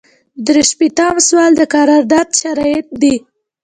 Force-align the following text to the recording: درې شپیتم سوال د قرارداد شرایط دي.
درې 0.45 0.63
شپیتم 0.71 1.15
سوال 1.27 1.51
د 1.57 1.61
قرارداد 1.73 2.29
شرایط 2.41 2.87
دي. 3.01 3.15